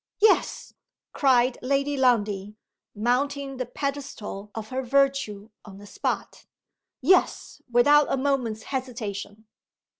[0.19, 0.73] "Yes!"
[1.13, 2.55] cried Lady Lundie,
[2.95, 6.47] mounting the pedestal of her virtue on the spot.
[7.01, 9.45] "Yes without a moment's hesitation!"